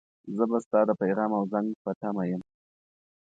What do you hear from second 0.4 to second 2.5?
به ستا د پیغام او زنګ په تمه یم.